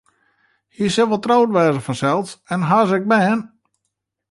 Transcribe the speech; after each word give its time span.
Hy 0.75 0.85
sil 0.93 1.07
wol 1.11 1.23
troud 1.25 1.49
wêze 1.55 1.81
fansels 1.85 2.29
en 2.53 2.61
hawwe 2.69 2.87
se 2.89 2.95
ek 2.99 3.05
bern? 3.11 3.41